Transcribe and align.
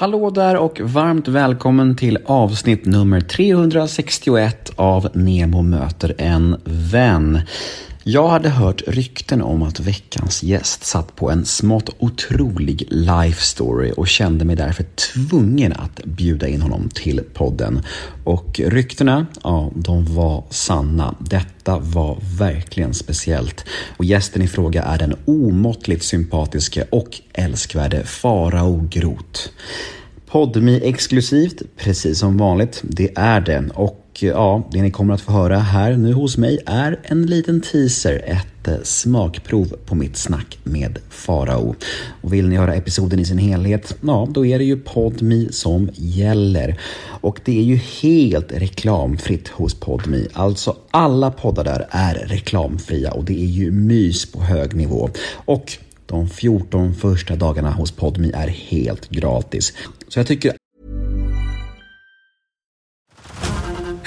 Hallå 0.00 0.30
där 0.30 0.56
och 0.56 0.80
varmt 0.80 1.28
välkommen 1.28 1.96
till 1.96 2.18
avsnitt 2.24 2.84
nummer 2.84 3.20
361 3.20 4.72
av 4.76 5.08
Nemo 5.14 5.62
möter 5.62 6.14
en 6.18 6.60
vän. 6.64 7.40
Jag 8.04 8.28
hade 8.28 8.48
hört 8.48 8.82
rykten 8.86 9.42
om 9.42 9.62
att 9.62 9.80
veckans 9.80 10.42
gäst 10.42 10.84
satt 10.84 11.16
på 11.16 11.30
en 11.30 11.44
smått 11.44 11.90
otrolig 11.98 12.86
life 12.90 13.42
story 13.42 13.92
och 13.96 14.08
kände 14.08 14.44
mig 14.44 14.56
därför 14.56 14.84
tvungen 14.84 15.72
att 15.72 16.04
bjuda 16.04 16.48
in 16.48 16.62
honom 16.62 16.88
till 16.88 17.20
podden. 17.34 17.82
Och 18.24 18.60
ryktena, 18.64 19.26
ja, 19.42 19.70
de 19.74 20.14
var 20.14 20.44
sanna. 20.50 21.14
Detta 21.18 21.78
var 21.78 22.18
verkligen 22.38 22.94
speciellt. 22.94 23.64
Och 23.96 24.04
gästen 24.04 24.42
i 24.42 24.48
fråga 24.48 24.82
är 24.82 24.98
den 24.98 25.16
omåttligt 25.24 26.04
sympatiske 26.04 26.86
och 26.90 27.20
älskvärde 27.32 28.04
Farao 28.04 28.88
Groth. 28.90 29.40
Podmi 30.26 30.80
exklusivt, 30.84 31.62
precis 31.76 32.18
som 32.18 32.38
vanligt. 32.38 32.80
Det 32.82 33.10
är 33.16 33.40
det. 33.40 33.70
Och 33.74 33.99
Eh, 34.22 34.28
ja, 34.28 34.68
det 34.70 34.82
ni 34.82 34.90
kommer 34.90 35.14
att 35.14 35.20
få 35.20 35.32
höra 35.32 35.58
här 35.58 35.96
nu 35.96 36.12
hos 36.12 36.36
mig 36.36 36.58
är 36.66 37.00
en 37.02 37.26
liten 37.26 37.60
teaser, 37.60 38.22
ett 38.26 38.68
eh, 38.68 38.74
smakprov 38.82 39.76
på 39.86 39.94
mitt 39.94 40.16
snack 40.16 40.58
med 40.64 40.98
Farao. 41.10 41.74
Och 42.22 42.32
vill 42.32 42.48
ni 42.48 42.56
höra 42.56 42.74
episoden 42.74 43.18
i 43.18 43.24
sin 43.24 43.38
helhet, 43.38 43.96
ja, 44.00 44.28
då 44.30 44.46
är 44.46 44.58
det 44.58 44.64
ju 44.64 44.76
Podmi 44.76 45.48
som 45.52 45.90
gäller. 45.94 46.80
Och 47.20 47.40
det 47.44 47.58
är 47.58 47.62
ju 47.62 47.76
helt 47.76 48.52
reklamfritt 48.52 49.48
hos 49.48 49.74
Podmi. 49.74 50.28
Alltså 50.32 50.76
alla 50.90 51.30
poddar 51.30 51.64
där 51.64 51.86
är 51.90 52.14
reklamfria 52.14 53.12
och 53.12 53.24
det 53.24 53.42
är 53.42 53.46
ju 53.46 53.70
mys 53.70 54.32
på 54.32 54.42
hög 54.42 54.74
nivå. 54.74 55.10
Och 55.34 55.72
de 56.06 56.28
14 56.28 56.94
första 56.94 57.36
dagarna 57.36 57.70
hos 57.70 57.90
Podmi 57.92 58.30
är 58.34 58.48
helt 58.48 59.08
gratis. 59.08 59.72
Så 60.08 60.18
jag 60.18 60.26
tycker 60.26 60.52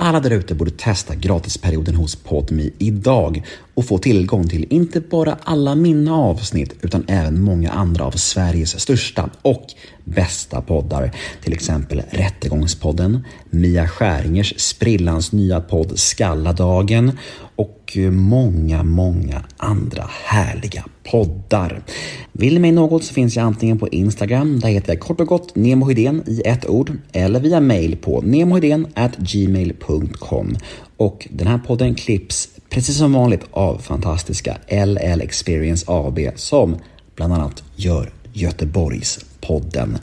Alla 0.00 0.20
där 0.20 0.30
ute 0.30 0.54
borde 0.54 0.70
testa 0.70 1.14
gratisperioden 1.14 1.94
hos 1.94 2.16
Podmi 2.16 2.72
idag 2.78 3.46
och 3.74 3.84
få 3.84 3.98
tillgång 3.98 4.48
till 4.48 4.66
inte 4.70 5.00
bara 5.00 5.38
alla 5.42 5.74
mina 5.74 6.14
avsnitt 6.14 6.74
utan 6.82 7.04
även 7.08 7.42
många 7.42 7.70
andra 7.70 8.04
av 8.04 8.10
Sveriges 8.10 8.80
största 8.80 9.30
och 9.42 9.66
bästa 10.04 10.60
poddar. 10.60 11.12
Till 11.42 11.52
exempel 11.52 12.02
Rättegångspodden, 12.10 13.24
Mia 13.50 13.88
Skäringers 13.88 14.54
sprillans 14.60 15.32
nya 15.32 15.60
podd 15.60 15.98
Skalladagen 15.98 17.18
och 17.56 17.75
många, 18.10 18.82
många 18.82 19.44
andra 19.56 20.04
härliga 20.24 20.84
poddar. 21.10 21.82
Vill 22.32 22.54
ni 22.54 22.60
mig 22.60 22.72
något 22.72 23.04
så 23.04 23.14
finns 23.14 23.36
jag 23.36 23.46
antingen 23.46 23.78
på 23.78 23.88
Instagram, 23.88 24.60
där 24.60 24.68
heter 24.68 24.92
jag 24.92 25.00
kort 25.00 25.20
och 25.20 25.26
gott 25.26 25.56
nemohydén 25.56 26.22
i 26.26 26.42
ett 26.44 26.68
ord, 26.68 26.92
eller 27.12 27.40
via 27.40 27.60
mail 27.60 27.96
på 27.96 28.20
gmail.com. 29.18 30.56
Och 30.96 31.28
den 31.30 31.46
här 31.46 31.58
podden 31.58 31.94
klipps 31.94 32.48
precis 32.70 32.98
som 32.98 33.12
vanligt 33.12 33.44
av 33.50 33.78
fantastiska 33.78 34.56
LL 34.68 35.20
Experience 35.20 35.84
AB 35.88 36.18
som 36.34 36.76
bland 37.14 37.32
annat 37.32 37.62
gör 37.76 38.12
Göteborgs 38.32 39.24
podden. 39.40 39.98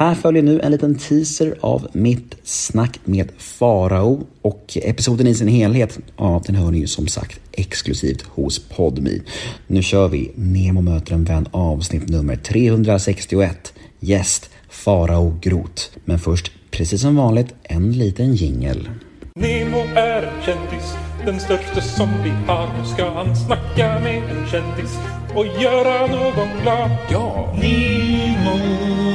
Här 0.00 0.14
följer 0.14 0.42
nu 0.42 0.60
en 0.60 0.72
liten 0.72 0.98
teaser 0.98 1.54
av 1.60 1.88
mitt 1.92 2.36
snack 2.44 3.00
med 3.04 3.28
Farao 3.38 4.26
och 4.42 4.78
episoden 4.82 5.26
i 5.26 5.34
sin 5.34 5.48
helhet, 5.48 5.98
ja 6.16 6.42
den 6.46 6.54
hör 6.54 6.70
ni 6.70 6.78
ju 6.78 6.86
som 6.86 7.06
sagt 7.06 7.40
exklusivt 7.52 8.22
hos 8.22 8.58
Podmi. 8.58 9.22
Nu 9.66 9.82
kör 9.82 10.08
vi 10.08 10.32
Nemo 10.34 10.80
möter 10.80 11.14
en 11.14 11.24
vän 11.24 11.48
avsnitt 11.50 12.08
nummer 12.08 12.36
361. 12.36 13.72
Gäst 13.98 14.50
Farao 14.68 15.38
Groth. 15.40 15.82
Men 16.04 16.18
först, 16.18 16.52
precis 16.70 17.00
som 17.00 17.16
vanligt, 17.16 17.54
en 17.62 17.92
liten 17.92 18.34
jingel. 18.34 18.88
Nemo 19.34 19.78
är 19.96 20.22
en 20.22 20.42
kändis, 20.44 20.94
den 21.24 21.40
största 21.40 21.80
som 21.80 22.08
vi 22.24 22.30
har. 22.30 22.78
Nu 22.78 22.84
ska 22.94 23.10
han 23.10 23.36
snacka 23.36 24.00
med 24.00 24.22
en 24.22 24.46
kändis 24.46 24.98
och 25.34 25.46
göra 25.62 26.06
någon 26.06 26.62
glad. 26.62 26.90
Ja! 27.10 27.54
Nemo, 27.62 29.09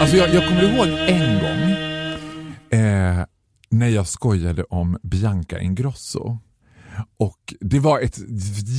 Alltså 0.00 0.16
jag, 0.16 0.34
jag 0.34 0.48
kommer 0.48 0.62
ihåg 0.62 0.88
en 0.88 1.38
gång 1.40 1.70
eh, 2.80 3.24
när 3.70 3.88
jag 3.88 4.06
skojade 4.06 4.64
om 4.64 4.98
Bianca 5.02 5.60
Ingrosso. 5.60 6.38
Och 7.18 7.54
det 7.60 7.78
var 7.78 8.00
ett 8.00 8.18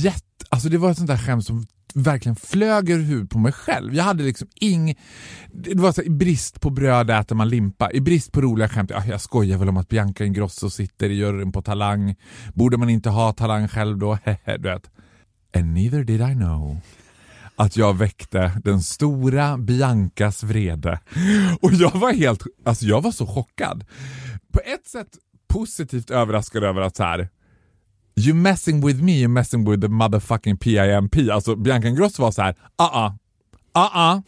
jätte, 0.04 0.44
alltså 0.48 0.68
det 0.68 0.78
var 0.78 0.90
ett 0.90 0.96
sånt 0.96 1.08
där 1.10 1.18
skämt 1.18 1.46
som 1.46 1.66
verkligen 1.94 2.36
flög 2.36 2.90
över 2.90 3.04
huvudet 3.04 3.30
på 3.30 3.38
mig 3.38 3.52
själv. 3.52 3.94
Jag 3.94 4.04
hade 4.04 4.22
liksom 4.22 4.48
ing... 4.54 4.98
Det 5.52 5.74
var 5.74 5.92
så 5.92 6.00
här, 6.00 6.08
i 6.08 6.10
brist 6.10 6.60
på 6.60 6.70
bröd 6.70 7.10
äter 7.10 7.36
man 7.36 7.48
limpa. 7.48 7.90
I 7.92 8.00
brist 8.00 8.32
på 8.32 8.40
roliga 8.40 8.68
skämt, 8.68 8.90
ja, 8.90 9.04
jag 9.06 9.20
skojar 9.20 9.58
väl 9.58 9.68
om 9.68 9.76
att 9.76 9.88
Bianca 9.88 10.24
Ingrosso 10.24 10.70
sitter 10.70 11.10
i 11.10 11.14
juryn 11.14 11.52
på 11.52 11.62
Talang. 11.62 12.14
Borde 12.54 12.76
man 12.76 12.90
inte 12.90 13.10
ha 13.10 13.32
Talang 13.32 13.68
själv 13.68 13.98
då? 13.98 14.18
du 14.58 14.62
vet. 14.68 14.90
And 15.54 15.74
neither 15.74 16.04
did 16.04 16.20
I 16.20 16.34
know 16.34 16.80
att 17.56 17.76
jag 17.76 17.98
väckte 17.98 18.52
den 18.64 18.82
stora 18.82 19.58
Biancas 19.58 20.42
vrede. 20.42 21.00
Och 21.60 21.72
jag 21.72 21.90
var 21.90 22.12
helt, 22.12 22.42
alltså 22.64 22.84
jag 22.84 23.00
var 23.00 23.12
så 23.12 23.26
chockad. 23.26 23.84
På 24.52 24.60
ett 24.60 24.86
sätt 24.86 25.08
positivt 25.48 26.10
överraskad 26.10 26.64
över 26.64 26.80
att 26.80 26.96
så 26.96 27.02
här. 27.02 27.28
You 28.16 28.34
messing 28.34 28.86
with 28.86 29.02
me, 29.02 29.12
you 29.12 29.28
messing 29.28 29.70
with 29.70 29.80
the 29.80 29.88
motherfucking 29.88 30.56
PIMP. 30.56 31.30
Alltså 31.32 31.56
Bianca 31.56 31.88
Ingrosso 31.88 32.22
var 32.22 32.30
så 32.30 32.42
här, 32.42 32.56
uh-uh, 32.78 33.12
uh-uh, 33.74 34.22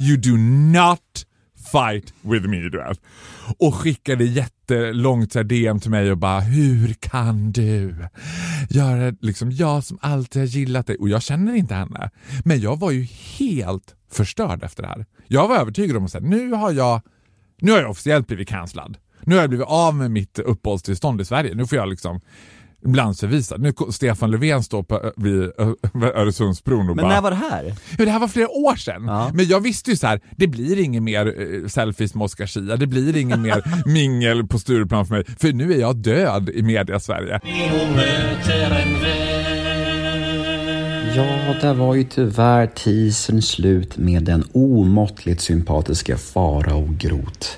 you 0.00 0.16
do 0.16 0.36
not 0.78 1.26
fight 1.72 2.14
with 2.22 2.48
me, 2.48 2.56
du 2.56 2.78
vet. 2.78 3.00
Och 3.58 3.74
skickade 3.74 4.24
jättelångt 4.24 5.32
så 5.32 5.38
här 5.38 5.44
DM 5.44 5.80
till 5.80 5.90
mig 5.90 6.10
och 6.10 6.18
bara 6.18 6.40
hur 6.40 6.94
kan 6.94 7.52
du 7.52 7.94
göra 8.70 9.14
liksom 9.20 9.50
jag 9.50 9.84
som 9.84 9.98
alltid 10.00 10.42
har 10.42 10.46
gillat 10.46 10.86
dig 10.86 10.96
och 10.96 11.08
jag 11.08 11.22
känner 11.22 11.54
inte 11.54 11.74
henne. 11.74 12.10
Men 12.44 12.60
jag 12.60 12.78
var 12.78 12.90
ju 12.90 13.02
helt 13.38 13.94
förstörd 14.12 14.62
efter 14.62 14.82
det 14.82 14.88
här. 14.88 15.06
Jag 15.26 15.48
var 15.48 15.56
övertygad 15.56 15.96
om 15.96 16.04
att 16.04 16.22
nu 16.22 16.52
har 16.52 16.72
jag 16.72 17.00
nu 17.60 17.72
har 17.72 17.78
jag 17.78 17.90
officiellt 17.90 18.26
blivit 18.26 18.48
cancellad. 18.48 18.96
Nu 19.22 19.34
har 19.34 19.42
jag 19.42 19.50
blivit 19.50 19.66
av 19.66 19.94
med 19.94 20.10
mitt 20.10 20.38
uppehållstillstånd 20.38 21.20
i 21.20 21.24
Sverige. 21.24 21.54
Nu 21.54 21.66
får 21.66 21.78
jag 21.78 21.88
liksom 21.88 22.20
landsförvisad. 22.86 23.60
Nu 23.60 23.72
Stefan 23.90 24.30
Löfven 24.30 24.62
står 24.62 24.82
på, 24.82 25.12
vid 25.16 25.50
Öresundsbron 26.14 26.90
och 26.90 26.96
Men 26.96 27.02
bara... 27.02 27.14
när 27.14 27.20
var 27.20 27.30
det 27.30 27.36
här? 27.36 27.74
Ja, 27.98 28.04
det 28.04 28.10
här 28.10 28.18
var 28.18 28.28
flera 28.28 28.48
år 28.48 28.76
sedan. 28.76 29.04
Ja. 29.06 29.30
Men 29.34 29.46
jag 29.46 29.60
visste 29.60 29.90
ju 29.90 29.96
så 29.96 30.06
här, 30.06 30.20
det 30.36 30.46
blir 30.46 30.78
inget 30.78 31.02
mer 31.02 31.26
eh, 31.26 31.68
selfies 31.68 32.14
med 32.14 32.24
Oscar 32.24 32.46
Zia, 32.46 32.76
det 32.76 32.86
blir 32.86 33.16
inget 33.16 33.40
mer 33.40 33.62
mingel 33.86 34.46
på 34.46 34.58
Stureplan 34.58 35.06
för 35.06 35.14
mig. 35.14 35.24
För 35.38 35.52
nu 35.52 35.72
är 35.72 35.80
jag 35.80 35.96
död 35.96 36.48
i 36.48 36.62
media-Sverige. 36.62 37.40
Ja, 41.16 41.54
där 41.60 41.74
var 41.74 41.94
ju 41.94 42.04
tyvärr 42.04 42.66
teasern 42.66 43.42
slut 43.42 43.96
med 43.96 44.22
den 44.22 44.44
omåttligt 44.52 45.40
sympatiska 45.40 46.16
Farao 46.16 46.96
Groth. 46.98 47.48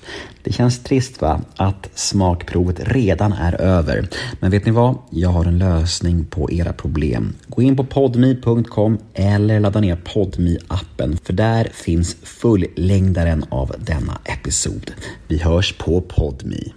Det 0.42 0.52
känns 0.52 0.82
trist 0.82 1.20
va, 1.20 1.40
att 1.56 1.90
smakprovet 1.94 2.80
redan 2.80 3.32
är 3.32 3.60
över. 3.60 4.08
Men 4.40 4.50
vet 4.50 4.66
ni 4.66 4.72
vad? 4.72 4.98
Jag 5.10 5.28
har 5.28 5.44
en 5.44 5.58
lösning 5.58 6.24
på 6.24 6.50
era 6.52 6.72
problem. 6.72 7.34
Gå 7.46 7.62
in 7.62 7.76
på 7.76 7.84
podme.com 7.84 8.98
eller 9.14 9.60
ladda 9.60 9.80
ner 9.80 9.96
podme 9.96 10.58
appen 10.68 11.18
för 11.24 11.32
där 11.32 11.68
finns 11.72 12.16
fullängdaren 12.22 13.44
av 13.48 13.74
denna 13.78 14.18
episod. 14.24 14.90
Vi 15.28 15.38
hörs 15.38 15.78
på 15.78 16.00
podme. 16.00 16.72